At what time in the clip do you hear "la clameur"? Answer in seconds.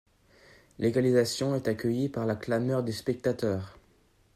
2.25-2.81